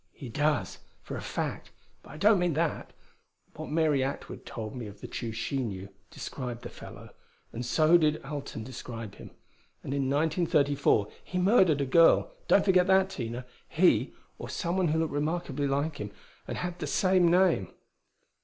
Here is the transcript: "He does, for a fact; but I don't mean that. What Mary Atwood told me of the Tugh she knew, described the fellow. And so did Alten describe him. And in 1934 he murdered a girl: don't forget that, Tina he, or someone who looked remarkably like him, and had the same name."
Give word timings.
"He 0.13 0.29
does, 0.29 0.79
for 1.03 1.15
a 1.15 1.21
fact; 1.21 1.69
but 2.01 2.09
I 2.09 2.17
don't 2.17 2.39
mean 2.39 2.53
that. 2.55 2.91
What 3.55 3.69
Mary 3.69 4.03
Atwood 4.03 4.47
told 4.47 4.75
me 4.75 4.87
of 4.87 4.99
the 4.99 5.07
Tugh 5.07 5.31
she 5.35 5.57
knew, 5.57 5.89
described 6.09 6.63
the 6.63 6.69
fellow. 6.69 7.11
And 7.53 7.63
so 7.63 7.99
did 7.99 8.19
Alten 8.25 8.63
describe 8.63 9.13
him. 9.13 9.29
And 9.83 9.93
in 9.93 10.09
1934 10.09 11.07
he 11.23 11.37
murdered 11.37 11.81
a 11.81 11.85
girl: 11.85 12.31
don't 12.47 12.65
forget 12.65 12.87
that, 12.87 13.11
Tina 13.11 13.45
he, 13.69 14.15
or 14.39 14.49
someone 14.49 14.87
who 14.87 14.97
looked 14.97 15.13
remarkably 15.13 15.67
like 15.67 15.97
him, 15.97 16.09
and 16.47 16.57
had 16.57 16.79
the 16.79 16.87
same 16.87 17.29
name." 17.29 17.71